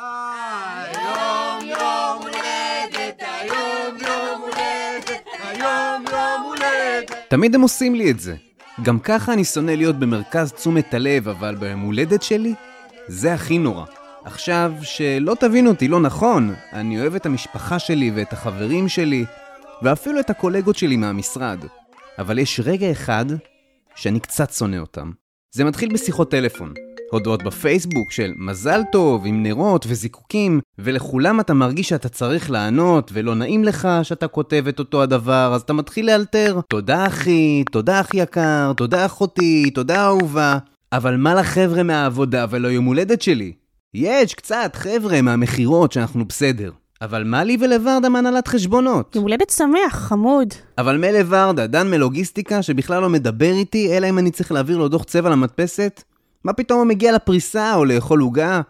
היום 0.00 1.68
יום 1.68 2.22
הולדת, 2.22 3.22
היום 3.40 3.96
יום 4.00 4.40
הולדת, 4.40 5.24
היום 5.42 6.04
יום 6.12 6.42
הולדת. 6.42 7.16
תמיד 7.28 7.54
הם 7.54 7.60
עושים 7.60 7.94
לי 7.94 8.10
את 8.10 8.20
זה. 8.20 8.34
גם 8.82 8.98
ככה 8.98 9.32
אני 9.32 9.44
שונא 9.44 9.70
להיות 9.70 9.96
במרכז 9.96 10.52
תשומת 10.52 10.94
הלב, 10.94 11.28
אבל 11.28 11.54
ביום 11.54 11.80
הולדת 11.80 12.22
שלי, 12.22 12.54
זה 13.06 13.34
הכי 13.34 13.58
נורא. 13.58 13.84
עכשיו, 14.24 14.72
שלא 14.82 15.36
תבינו 15.40 15.70
אותי 15.70 15.88
לא 15.88 16.00
נכון, 16.00 16.54
אני 16.72 17.00
אוהב 17.00 17.14
את 17.14 17.26
המשפחה 17.26 17.78
שלי 17.78 18.10
ואת 18.14 18.32
החברים 18.32 18.88
שלי, 18.88 19.24
ואפילו 19.82 20.20
את 20.20 20.30
הקולגות 20.30 20.76
שלי 20.76 20.96
מהמשרד. 20.96 21.64
אבל 22.18 22.38
יש 22.38 22.60
רגע 22.64 22.90
אחד 22.90 23.24
שאני 23.94 24.20
קצת 24.20 24.52
שונא 24.52 24.76
אותם. 24.76 25.10
זה 25.50 25.64
מתחיל 25.64 25.92
בשיחות 25.92 26.30
טלפון. 26.30 26.74
הודעות 27.10 27.42
בפייסבוק 27.42 28.12
של 28.12 28.32
מזל 28.36 28.82
טוב, 28.92 29.26
עם 29.26 29.42
נרות 29.42 29.86
וזיקוקים, 29.88 30.60
ולכולם 30.78 31.40
אתה 31.40 31.54
מרגיש 31.54 31.88
שאתה 31.88 32.08
צריך 32.08 32.50
לענות, 32.50 33.10
ולא 33.14 33.34
נעים 33.34 33.64
לך 33.64 33.88
שאתה 34.02 34.28
כותב 34.28 34.64
את 34.68 34.78
אותו 34.78 35.02
הדבר, 35.02 35.52
אז 35.54 35.60
אתה 35.60 35.72
מתחיל 35.72 36.06
לאלתר. 36.06 36.60
תודה 36.68 37.06
אחי, 37.06 37.64
תודה 37.72 38.00
אח 38.00 38.14
יקר, 38.14 38.72
תודה 38.76 39.06
אחותי, 39.06 39.70
תודה 39.70 40.04
אהובה. 40.04 40.58
אבל 40.92 41.16
מה 41.16 41.34
לחבר'ה 41.34 41.82
מהעבודה 41.82 42.46
ולא 42.50 42.68
יום 42.68 42.84
הולדת 42.84 43.22
שלי? 43.22 43.52
יש 43.94 44.34
קצת 44.34 44.76
חבר'ה 44.76 45.22
מהמכירות 45.22 45.92
שאנחנו 45.92 46.24
בסדר. 46.24 46.70
אבל 47.02 47.24
מה 47.24 47.44
לי 47.44 47.56
ולוורדה 47.60 48.08
מהנהלת 48.08 48.48
חשבונות? 48.48 49.16
יום 49.16 49.24
הולדת 49.24 49.50
שמח, 49.50 49.94
חמוד. 49.94 50.48
אבל 50.78 50.96
מילא 50.96 51.18
ורדה, 51.28 51.66
דן 51.66 51.90
מלוגיסטיקה, 51.90 52.62
שבכלל 52.62 53.02
לא 53.02 53.08
מדבר 53.08 53.52
איתי, 53.52 53.96
אלא 53.96 54.08
אם 54.08 54.18
אני 54.18 54.30
צריך 54.30 54.52
להעביר 54.52 54.78
לו 54.78 54.88
דוח 54.88 55.04
צבע 55.04 55.30
למדפסת? 55.30 56.02
מה 56.44 56.52
פתאום 56.52 56.78
הוא 56.78 56.86
מגיע 56.86 57.12
לפריסה 57.12 57.74
או 57.74 57.84
לאכול 57.84 58.20
עוגה? 58.20 58.60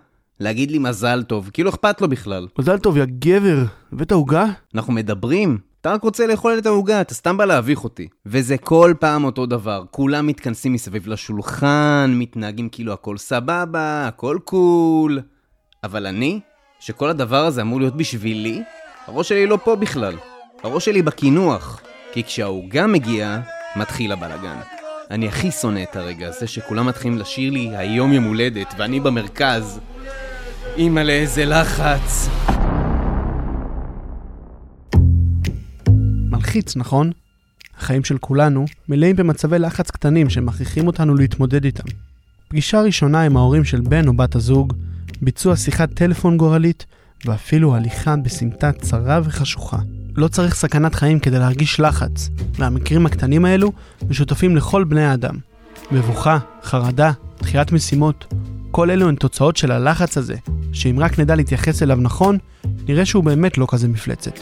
להגיד 0.40 0.70
לי 0.70 0.78
מזל 0.78 1.22
טוב, 1.22 1.50
כאילו 1.52 1.70
אכפת 1.70 2.00
לו 2.00 2.08
בכלל. 2.08 2.46
מזל 2.58 2.78
טוב, 2.78 2.96
יא 2.96 3.04
גבר. 3.18 3.64
הבאת 3.92 4.12
עוגה? 4.12 4.44
אנחנו 4.74 4.92
מדברים? 4.92 5.58
אתה 5.80 5.92
רק 5.92 6.02
רוצה 6.02 6.26
לאכול 6.26 6.58
את 6.58 6.66
העוגה, 6.66 7.00
אתה 7.00 7.14
סתם 7.14 7.36
בא 7.36 7.44
להביך 7.44 7.84
אותי. 7.84 8.08
וזה 8.26 8.58
כל 8.58 8.94
פעם 9.00 9.24
אותו 9.24 9.46
דבר, 9.46 9.84
כולם 9.90 10.26
מתכנסים 10.26 10.72
מסביב 10.72 11.08
לשולחן, 11.08 12.14
מתנהגים 12.14 12.68
כאילו 12.68 12.92
הכל 12.92 13.18
סבבה, 13.18 14.08
הכל 14.08 14.38
קול. 14.44 15.20
אבל 15.84 16.06
אני, 16.06 16.40
שכל 16.80 17.08
הדבר 17.08 17.44
הזה 17.44 17.62
אמור 17.62 17.80
להיות 17.80 17.96
בשבילי, 17.96 18.62
הראש 19.06 19.28
שלי 19.28 19.46
לא 19.46 19.58
פה 19.64 19.76
בכלל. 19.76 20.14
הראש 20.62 20.84
שלי 20.84 21.02
בקינוח. 21.02 21.80
כי 22.12 22.24
כשהעוגה 22.24 22.86
מגיעה, 22.86 23.40
מתחיל 23.76 24.12
הבלאגן. 24.12 24.79
אני 25.10 25.28
הכי 25.28 25.50
שונא 25.50 25.82
את 25.82 25.96
הרגע 25.96 26.28
הזה 26.28 26.46
שכולם 26.46 26.86
מתחילים 26.86 27.18
לשיר 27.18 27.52
לי 27.52 27.76
היום 27.76 28.12
יום 28.12 28.24
הולדת 28.24 28.74
ואני 28.78 29.00
במרכז. 29.00 29.80
אימא'לה 30.76 31.12
איזה 31.12 31.44
לחץ. 31.44 32.28
מלחיץ, 36.30 36.76
נכון? 36.76 37.10
החיים 37.78 38.04
של 38.04 38.18
כולנו 38.18 38.64
מלאים 38.88 39.16
במצבי 39.16 39.58
לחץ 39.58 39.90
קטנים 39.90 40.30
שמכריחים 40.30 40.86
אותנו 40.86 41.14
להתמודד 41.14 41.64
איתם. 41.64 41.88
פגישה 42.48 42.80
ראשונה 42.80 43.22
עם 43.22 43.36
ההורים 43.36 43.64
של 43.64 43.80
בן 43.80 44.08
או 44.08 44.12
בת 44.12 44.34
הזוג, 44.34 44.72
ביצוע 45.22 45.56
שיחת 45.56 45.94
טלפון 45.94 46.36
גורלית, 46.36 46.86
ואפילו 47.24 47.74
הליכה 47.74 48.16
בסמטה 48.16 48.72
צרה 48.72 49.20
וחשוכה. 49.24 49.78
לא 50.16 50.28
צריך 50.28 50.54
סכנת 50.54 50.94
חיים 50.94 51.18
כדי 51.18 51.38
להרגיש 51.38 51.80
לחץ, 51.80 52.28
והמקרים 52.58 53.06
הקטנים 53.06 53.44
האלו 53.44 53.72
משותפים 54.08 54.56
לכל 54.56 54.84
בני 54.84 55.04
האדם. 55.04 55.34
מבוכה, 55.92 56.38
חרדה, 56.62 57.12
דחיית 57.38 57.72
משימות, 57.72 58.34
כל 58.70 58.90
אלו 58.90 59.08
הן 59.08 59.14
תוצאות 59.14 59.56
של 59.56 59.72
הלחץ 59.72 60.18
הזה, 60.18 60.36
שאם 60.72 60.96
רק 60.98 61.18
נדע 61.18 61.34
להתייחס 61.34 61.82
אליו 61.82 61.96
נכון, 61.96 62.38
נראה 62.88 63.04
שהוא 63.04 63.24
באמת 63.24 63.58
לא 63.58 63.66
כזה 63.70 63.88
מפלצת. 63.88 64.38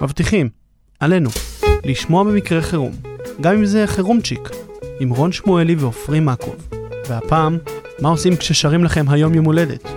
מבטיחים, 0.00 0.48
עלינו, 1.00 1.30
לשמוע 1.84 2.24
במקרה 2.24 2.62
חירום, 2.62 2.92
גם 3.40 3.54
אם 3.54 3.66
זה 3.66 3.86
חירומצ'יק, 3.86 4.48
עם 5.00 5.10
רון 5.10 5.32
שמואלי 5.32 5.74
ועופרי 5.74 6.20
מקוב. 6.20 6.68
והפעם, 7.08 7.58
מה 8.00 8.08
עושים 8.08 8.36
כששרים 8.36 8.84
לכם 8.84 9.08
היום 9.08 9.34
יום 9.34 9.44
הולדת? 9.44 9.88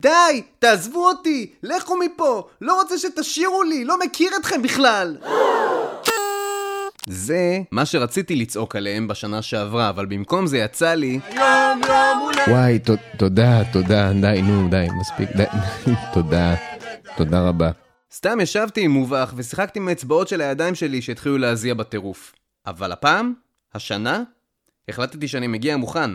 די! 0.00 0.10
תעזבו 0.58 1.08
אותי! 1.08 1.50
לכו 1.62 1.96
מפה! 1.96 2.48
לא 2.60 2.74
רוצה 2.82 2.98
שתשאירו 2.98 3.62
לי! 3.62 3.84
לא 3.84 3.98
מכיר 4.04 4.30
אתכם 4.40 4.62
בכלל! 4.62 5.16
זה 7.08 7.60
מה 7.72 7.86
שרציתי 7.86 8.36
לצעוק 8.36 8.76
עליהם 8.76 9.08
בשנה 9.08 9.42
שעברה, 9.42 9.88
אבל 9.88 10.06
במקום 10.06 10.46
זה 10.46 10.58
יצא 10.58 10.94
לי... 10.94 11.20
היום 11.28 11.80
יום 11.88 12.18
הולדת. 12.22 12.48
וואי, 12.48 12.78
ת- 12.78 12.90
תודה, 13.18 13.62
תודה, 13.72 14.12
די, 14.20 14.42
נו, 14.42 14.68
די, 14.68 14.86
מספיק, 15.00 15.28
די, 15.36 15.44
תודה, 16.14 16.54
תודה 17.16 17.40
רבה. 17.48 17.70
סתם 18.14 18.38
ישבתי 18.40 18.80
עם 18.80 18.90
מובך 18.90 19.32
ושיחקתי 19.36 19.78
עם 19.78 19.88
האצבעות 19.88 20.28
של 20.28 20.40
הידיים 20.40 20.74
שלי 20.74 21.02
שהתחילו 21.02 21.38
להזיע 21.38 21.74
בטירוף. 21.74 22.32
אבל 22.66 22.92
הפעם, 22.92 23.32
השנה, 23.74 24.22
החלטתי 24.88 25.28
שאני 25.28 25.46
מגיע 25.46 25.76
מוכן. 25.76 26.10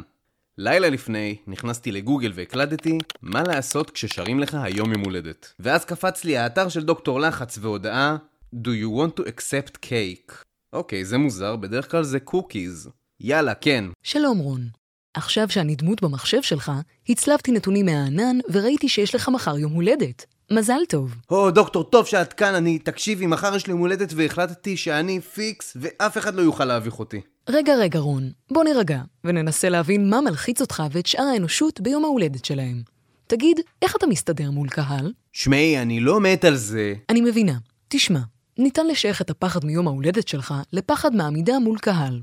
לילה 0.64 0.90
לפני, 0.90 1.36
נכנסתי 1.48 1.92
לגוגל 1.92 2.32
והקלדתי 2.36 2.98
מה 3.22 3.44
לעשות 3.44 3.90
כששרים 3.90 4.40
לך 4.40 4.58
היום 4.64 4.92
יום 4.92 5.02
הולדת. 5.04 5.54
ואז 5.60 5.86
קפץ 5.86 6.24
לי 6.24 6.38
האתר 6.38 6.70
של 6.70 6.84
דוקטור 6.84 7.20
לחץ 7.20 7.58
והודעה 7.62 8.18
Do 8.56 8.68
you 8.68 9.00
want 9.00 9.22
to 9.22 9.24
accept 9.24 9.78
cake? 9.86 10.34
אוקיי, 10.74 11.06
זה 11.06 11.18
מוזר, 11.18 11.56
בדרך 11.56 11.92
כלל 11.92 12.04
זה 12.04 12.20
קוקיז. 12.20 12.90
יאללה, 13.20 13.54
כן. 13.54 13.86
שלום 14.04 14.38
רון. 14.38 14.68
עכשיו 15.14 15.50
שאני 15.50 15.76
דמות 15.76 16.02
במחשב 16.02 16.42
שלך, 16.42 16.72
הצלבתי 17.10 17.52
נתונים 17.52 17.86
מהענן 17.86 18.40
וראיתי 18.52 18.90
שיש 18.90 19.16
לך 19.16 19.30
מחר 19.30 19.58
יום 19.58 19.74
הולדת. 19.74 20.26
מזל 20.52 20.82
טוב. 20.90 21.16
או, 21.30 21.52
דוקטור, 21.52 21.84
טוב 21.84 22.06
שאת 22.06 22.34
כאן, 22.34 22.56
אני... 22.56 22.80
תקשיבי, 22.80 23.26
מחר 23.26 23.56
יש 23.56 23.68
לי 23.68 23.72
יום 23.72 23.80
הולדת 23.80 24.14
והחלטתי 24.16 24.78
שאני 24.78 25.22
פיקס 25.22 25.78
ואף 25.80 26.18
אחד 26.18 26.36
לא 26.36 26.42
יוכל 26.42 26.66
להביך 26.66 27.00
אותי. 27.00 27.22
רגע, 27.50 27.76
רגע, 27.76 28.00
רון, 28.00 28.32
בוא 28.52 28.64
נירגע, 28.64 29.02
וננסה 29.24 29.70
להבין 29.70 30.10
מה 30.10 30.22
מלחיץ 30.22 30.62
אותך 30.62 30.84
ואת 30.92 31.06
שאר 31.06 31.24
האנושות 31.24 31.82
ביום 31.82 32.06
ההולדת 32.06 32.46
שלהם. 32.46 32.84
תגיד, 33.28 33.60
איך 33.82 33.96
אתה 33.96 34.08
מסתדר 34.08 34.52
מול 34.52 34.70
קהל? 34.70 35.14
שמעי, 35.34 35.82
אני 35.82 36.00
לא 36.00 36.20
מת 36.20 36.46
על 36.46 36.56
זה. 36.56 36.94
אני 37.10 37.22
מבינה. 37.22 37.58
תשמע, 37.88 38.20
ניתן 38.58 38.88
לשייך 38.88 39.22
את 39.22 39.30
הפחד 39.30 39.66
מיום 39.66 39.88
ההולדת 39.88 40.28
שלך 40.28 40.54
לפחד 40.74 41.16
מעמידה 41.16 41.60
מול 41.60 41.80
קהל. 41.80 42.22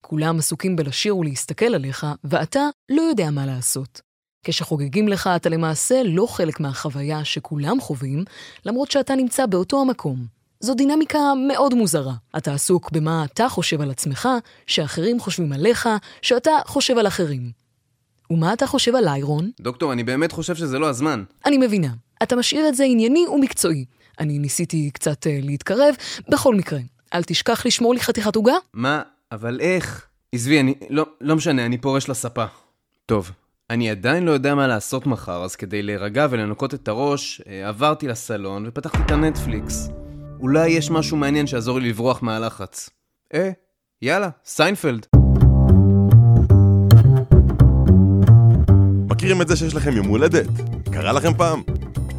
כולם 0.00 0.38
עסוקים 0.38 0.76
בלשיר 0.76 1.16
ולהסתכל 1.16 1.74
עליך, 1.74 2.06
ואתה 2.24 2.60
לא 2.88 3.02
יודע 3.02 3.30
מה 3.30 3.46
לעשות. 3.46 4.00
כשחוגגים 4.44 5.08
לך, 5.08 5.30
אתה 5.36 5.48
למעשה 5.48 6.02
לא 6.04 6.26
חלק 6.26 6.60
מהחוויה 6.60 7.24
שכולם 7.24 7.80
חווים, 7.80 8.24
למרות 8.64 8.90
שאתה 8.90 9.14
נמצא 9.14 9.46
באותו 9.46 9.80
המקום. 9.80 10.35
זו 10.60 10.74
דינמיקה 10.74 11.18
מאוד 11.48 11.74
מוזרה. 11.74 12.14
אתה 12.36 12.54
עסוק 12.54 12.90
במה 12.92 13.24
אתה 13.24 13.48
חושב 13.48 13.80
על 13.80 13.90
עצמך, 13.90 14.28
שאחרים 14.66 15.20
חושבים 15.20 15.52
עליך, 15.52 15.88
שאתה 16.22 16.50
חושב 16.66 16.98
על 16.98 17.06
אחרים. 17.06 17.50
ומה 18.30 18.52
אתה 18.52 18.66
חושב 18.66 18.94
עליי, 18.94 19.22
רון? 19.22 19.50
דוקטור, 19.60 19.92
אני 19.92 20.04
באמת 20.04 20.32
חושב 20.32 20.54
שזה 20.54 20.78
לא 20.78 20.88
הזמן. 20.88 21.24
אני 21.46 21.58
מבינה. 21.58 21.88
אתה 22.22 22.36
משאיר 22.36 22.68
את 22.68 22.74
זה 22.74 22.84
ענייני 22.84 23.26
ומקצועי. 23.26 23.84
אני 24.20 24.38
ניסיתי 24.38 24.90
קצת 24.90 25.26
uh, 25.26 25.46
להתקרב, 25.46 25.94
בכל 26.28 26.54
מקרה. 26.54 26.78
אל 27.14 27.22
תשכח 27.22 27.66
לשמור 27.66 27.94
לי 27.94 28.00
חתיכת 28.00 28.36
עוגה. 28.36 28.54
מה? 28.72 29.02
אבל 29.32 29.60
איך? 29.60 30.06
עזבי, 30.32 30.60
אני... 30.60 30.74
לא, 30.90 31.06
לא 31.20 31.36
משנה, 31.36 31.66
אני 31.66 31.78
פורש 31.78 32.08
לספה. 32.08 32.44
טוב, 33.06 33.30
אני 33.70 33.90
עדיין 33.90 34.24
לא 34.24 34.30
יודע 34.30 34.54
מה 34.54 34.66
לעשות 34.66 35.06
מחר, 35.06 35.44
אז 35.44 35.56
כדי 35.56 35.82
להירגע 35.82 36.26
ולנקות 36.30 36.74
את 36.74 36.88
הראש, 36.88 37.40
אה, 37.48 37.68
עברתי 37.68 38.08
לסלון 38.08 38.64
ופתחתי 38.66 38.98
את 39.06 39.10
הנטפליקס. 39.10 40.05
אולי 40.40 40.68
יש 40.68 40.90
משהו 40.90 41.16
מעניין 41.16 41.46
שיעזור 41.46 41.78
לי 41.80 41.88
לברוח 41.88 42.22
מהלחץ. 42.22 42.90
אה, 43.34 43.50
יאללה, 44.02 44.28
סיינפלד. 44.44 45.06
מכירים 49.10 49.42
את 49.42 49.48
זה 49.48 49.56
שיש 49.56 49.74
לכם 49.74 49.92
יום 49.96 50.06
הולדת? 50.06 50.46
קרה 50.92 51.12
לכם 51.12 51.34
פעם? 51.34 51.62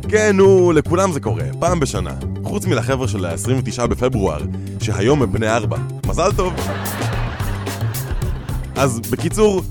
כן, 0.10 0.36
נו, 0.36 0.72
לכולם 0.72 1.12
זה 1.12 1.20
קורה, 1.20 1.44
פעם 1.60 1.80
בשנה. 1.80 2.16
חוץ 2.44 2.66
מלחבר'ה 2.66 3.08
של 3.08 3.26
ה-29 3.26 3.88
בפברואר, 3.88 4.42
שהיום 4.82 5.24
הם 5.24 5.32
בני 5.32 5.50
ארבע. 5.50 5.78
מזל 6.08 6.30
טוב! 6.38 6.54
אז 8.76 9.00
בקיצור, 9.00 9.62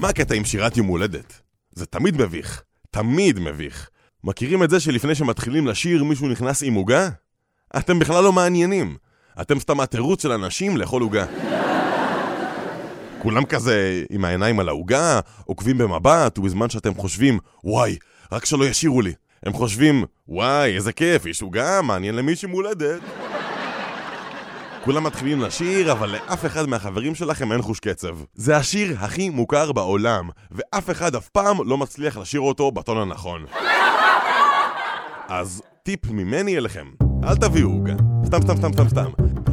מה 0.00 0.08
הקטע 0.08 0.34
עם 0.34 0.44
שירת 0.44 0.76
יום 0.76 0.86
הולדת? 0.86 1.40
זה 1.72 1.86
תמיד 1.86 2.16
מביך. 2.16 2.62
תמיד 2.90 3.38
מביך. 3.38 3.90
מכירים 4.24 4.62
את 4.62 4.70
זה 4.70 4.80
שלפני 4.80 5.14
שמתחילים 5.14 5.66
לשיר 5.66 6.04
מישהו 6.04 6.28
נכנס 6.28 6.62
עם 6.62 6.74
עוגה? 6.74 7.08
אתם 7.78 7.98
בכלל 7.98 8.24
לא 8.24 8.32
מעניינים. 8.32 8.96
אתם 9.40 9.60
סתם 9.60 9.80
התירוץ 9.80 10.22
של 10.22 10.32
אנשים 10.32 10.76
לאכול 10.76 11.02
עוגה. 11.02 11.24
כולם 13.22 13.44
כזה 13.44 14.04
עם 14.10 14.24
העיניים 14.24 14.60
על 14.60 14.68
העוגה, 14.68 15.20
עוקבים 15.44 15.78
במבט, 15.78 16.38
ובזמן 16.38 16.70
שאתם 16.70 16.94
חושבים, 16.94 17.38
וואי, 17.64 17.96
רק 18.32 18.44
שלא 18.44 18.64
ישירו 18.64 19.02
לי. 19.02 19.12
הם 19.42 19.52
חושבים, 19.52 20.04
וואי, 20.28 20.74
איזה 20.76 20.92
כיף, 20.92 21.26
יש 21.26 21.42
עוגה, 21.42 21.82
מעניין 21.82 22.14
למי 22.14 22.36
שמולדת. 22.36 23.00
כולם 24.84 25.04
מתחילים 25.04 25.40
לשיר, 25.40 25.92
אבל 25.92 26.10
לאף 26.10 26.46
אחד 26.46 26.68
מהחברים 26.68 27.14
שלכם 27.14 27.52
אין 27.52 27.62
חוש 27.62 27.80
קצב. 27.80 28.16
זה 28.34 28.56
השיר 28.56 28.96
הכי 29.00 29.30
מוכר 29.30 29.72
בעולם, 29.72 30.28
ואף 30.50 30.90
אחד 30.90 31.14
אף 31.14 31.28
פעם 31.28 31.68
לא 31.68 31.78
מצליח 31.78 32.16
לשיר 32.16 32.40
אותו 32.40 32.72
בטון 32.72 32.98
הנכון. 32.98 33.44
אז 35.28 35.62
טיפ 35.82 36.10
ממני 36.10 36.56
אליכם, 36.56 36.86
אל 37.28 37.36
תביאו 37.36 37.68
עוגה. 37.68 37.94
סתם, 38.26 38.42
סתם, 38.42 38.56
סתם, 38.56 38.72
סתם, 38.72 38.88
סתם. 38.88 39.10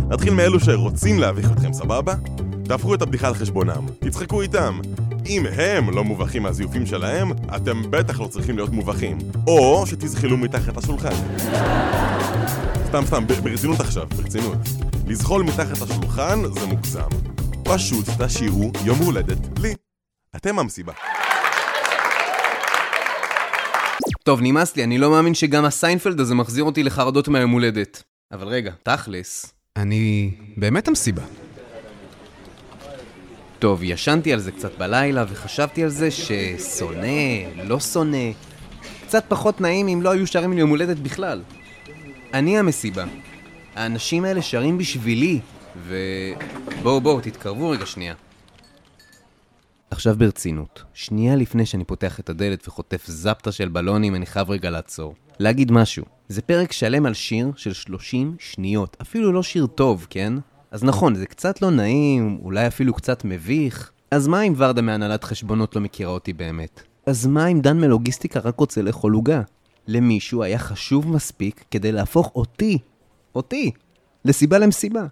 נתחיל 0.10 0.34
מאלו 0.34 0.60
שרוצים 0.60 1.20
להביך 1.20 1.52
אתכם, 1.52 1.74
סבבה? 1.74 2.14
תהפכו 2.64 2.94
את 2.94 3.02
הבדיחה 3.02 3.28
על 3.28 3.34
חשבונם, 3.34 3.88
תצחקו 4.00 4.42
איתם. 4.42 4.80
אם 5.26 5.46
הם 5.46 5.90
לא 5.90 6.04
מובכים 6.04 6.44
מהזיופים 6.44 6.86
שלהם, 6.86 7.32
אתם 7.56 7.82
בטח 7.90 8.20
לא 8.20 8.28
צריכים 8.28 8.56
להיות 8.56 8.70
מובכים. 8.70 9.18
או 9.48 9.88
שתזחלו 9.88 10.38
מתחת 10.38 10.78
לשולחן. 10.78 11.16
סתם, 12.88 13.04
סתם, 13.06 13.28
ברצינות 13.44 13.80
עכשיו, 13.80 14.08
ברצינות. 14.18 14.58
לזחול 15.08 15.44
מתחת 15.44 15.82
לשולחן 15.82 16.40
זה 16.54 16.66
מוגזם. 16.66 17.10
פשוט 17.64 18.06
תשירו 18.20 18.72
יום 18.86 18.98
הולדת 18.98 19.60
לי. 19.60 19.74
אתם 20.36 20.60
המסיבה. 20.60 20.94
טוב, 24.24 24.42
נמאס 24.42 24.76
לי, 24.76 24.84
אני 24.84 24.98
לא 24.98 25.12
מאמין 25.12 25.34
שגם 25.34 25.66
הסיינפלד 25.66 26.20
הזה 26.20 26.36
מחזיר 26.36 26.64
אותי 26.64 26.84
לחרדות 26.84 27.28
מהיום 27.28 27.52
הולדת. 27.52 28.04
אבל 28.32 28.48
רגע, 28.48 28.72
תכלס, 28.84 29.54
אני 29.76 30.32
באמת 30.58 30.88
המסיבה. 30.88 31.24
טוב, 33.60 33.84
ישנתי 33.84 34.34
על 34.34 34.40
זה 34.40 34.52
קצת 34.52 34.78
בלילה 34.78 35.26
וחשבתי 35.30 35.84
על 35.84 35.90
זה 35.90 36.10
ששונא, 36.12 37.08
לא 37.64 37.80
שונא. 37.80 38.32
קצת 39.08 39.24
פחות 39.28 39.62
נעים 39.62 39.88
אם 39.88 40.02
לא 40.02 40.12
היו 40.12 40.28
שרים 40.28 40.54
לי 40.54 40.60
יום 40.60 40.70
הולדת 40.70 40.98
בכלל. 40.98 41.42
אני 42.34 42.60
המסיבה. 42.60 43.06
האנשים 43.76 44.26
האלה 44.26 44.42
שרים 44.42 44.78
בשבילי, 44.78 45.40
ו... 45.78 45.98
בואו 46.84 47.02
בואו, 47.02 47.22
תתקרבו 47.22 47.70
רגע 47.70 47.86
שנייה. 47.86 48.14
עכשיו 49.92 50.16
ברצינות, 50.18 50.84
שנייה 50.94 51.36
לפני 51.36 51.66
שאני 51.66 51.84
פותח 51.84 52.20
את 52.20 52.30
הדלת 52.30 52.68
וחוטף 52.68 53.08
זפטה 53.08 53.52
של 53.52 53.70
בלונים, 53.70 54.16
אני 54.16 54.26
חייב 54.26 54.50
רגע 54.50 54.70
לעצור. 54.70 55.16
להגיד 55.40 55.72
משהו. 55.72 56.06
זה 56.28 56.42
פרק 56.42 56.72
שלם 56.72 57.06
על 57.06 57.14
שיר 57.14 57.52
של 57.56 57.74
30 57.74 58.36
שניות. 58.40 58.98
אפילו 59.02 59.32
לא 59.32 59.44
שיר 59.44 59.68
טוב, 59.68 60.08
כן? 60.10 60.34
אז 60.72 60.84
נכון, 60.84 61.16
זה 61.16 61.26
קצת 61.26 61.62
לא 61.62 61.70
נעים, 61.70 62.40
אולי 62.44 62.68
אפילו 62.68 62.94
קצת 62.94 63.26
מביך. 63.26 63.92
אז 64.12 64.28
מה 64.28 64.42
אם 64.42 64.54
ורדה 64.58 64.82
מהנהלת 64.82 65.24
חשבונות 65.24 65.76
לא 65.76 65.82
מכירה 65.82 66.12
אותי 66.12 66.34
באמת? 66.34 66.82
אז 67.06 67.28
מה 67.28 67.48
אם 67.48 67.62
דן 67.62 67.80
מלוגיסטיקה 67.80 68.40
רק 68.40 68.60
רוצה 68.60 68.82
לאכול 68.82 69.14
עוגה? 69.14 69.42
למישהו 69.88 70.44
היה 70.44 70.60
חשוב 70.60 71.08
מספיק 71.08 71.64
כדי 71.72 71.92
להפוך 71.92 72.32
אותי, 72.36 72.78
אותי, 73.36 73.72
לסיבה 74.26 74.58
למסיבה. 74.58 75.04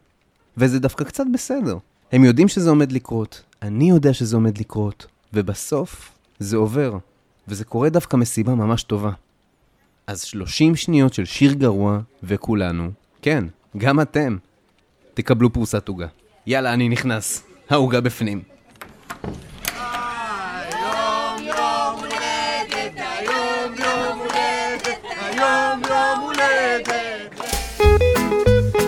וזה 0.57 0.79
דווקא 0.79 1.03
קצת 1.03 1.25
בסדר. 1.33 1.77
הם 2.11 2.23
יודעים 2.23 2.47
שזה 2.47 2.69
עומד 2.69 2.91
לקרות, 2.91 3.43
אני 3.61 3.89
יודע 3.89 4.13
שזה 4.13 4.35
עומד 4.35 4.57
לקרות, 4.57 5.05
ובסוף 5.33 6.11
זה 6.39 6.57
עובר, 6.57 6.97
וזה 7.47 7.65
קורה 7.65 7.89
דווקא 7.89 8.17
מסיבה 8.17 8.55
ממש 8.55 8.83
טובה. 8.83 9.11
אז 10.07 10.21
30 10.21 10.75
שניות 10.75 11.13
של 11.13 11.25
שיר 11.25 11.53
גרוע, 11.53 11.99
וכולנו, 12.23 12.91
כן, 13.21 13.43
גם 13.77 14.01
אתם, 14.01 14.37
תקבלו 15.13 15.53
פרוסת 15.53 15.87
עוגה. 15.87 16.07
יאללה, 16.47 16.73
אני 16.73 16.89
נכנס. 16.89 17.43
העוגה 17.69 18.01
בפנים. 18.01 18.41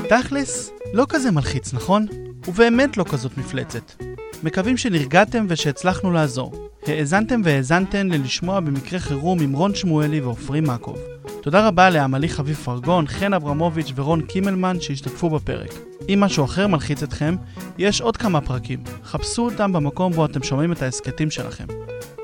תכלס, 0.10 0.72
לא 0.94 1.06
כזה 1.10 1.32
מלחיץ, 1.32 1.74
נכון? 1.74 2.08
ובאמת 2.48 2.98
לא 2.98 3.04
כזאת 3.04 3.38
מפלצת. 3.38 4.11
מקווים 4.44 4.78
שנרגעתם 4.78 5.46
ושהצלחנו 5.50 6.12
לעזור. 6.12 6.70
האזנתם 6.88 7.42
והאזנתן 7.44 8.08
ללשמוע 8.08 8.60
במקרה 8.60 9.00
חירום 9.00 9.42
עם 9.42 9.54
רון 9.54 9.76
שמואלי 9.76 10.22
ועופרי 10.22 10.62
מקוב. 10.62 10.98
תודה 11.42 11.68
רבה 11.68 11.90
לעמלי 11.90 12.30
חביב 12.30 12.56
פרגון, 12.56 13.08
חן 13.08 13.34
אברמוביץ' 13.34 13.92
ורון 13.96 14.22
קימלמן 14.22 14.78
שהשתתפו 14.82 15.30
בפרק. 15.30 15.74
אם 16.10 16.20
משהו 16.20 16.46
אחר 16.46 16.68
מלחיץ 16.68 17.04
אתכם, 17.04 17.36
יש 17.78 18.02
עוד 18.02 18.18
כמה 18.18 18.42
פרקים. 18.42 18.84
חפשו 19.04 19.46
אותם 19.46 19.74
במקום 19.74 20.14
בו 20.14 20.26
אתם 20.26 20.44
שומעים 20.44 20.72
את 20.72 20.82
ההסכתים 20.82 21.32
שלכם. 21.32 21.66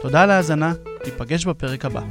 תודה 0.02 0.24
על 0.24 0.32
ההאזנה, 0.32 0.74
ניפגש 1.06 1.46
בפרק 1.46 1.86
הבא. 1.86 2.02